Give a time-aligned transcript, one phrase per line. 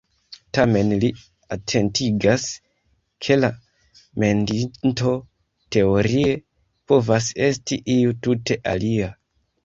[0.57, 1.09] Tamen li
[1.55, 2.45] atentigas,
[3.25, 3.49] ke la
[4.23, 5.13] mendinto
[5.77, 6.31] teorie
[6.93, 9.11] povas esti iu tute alia.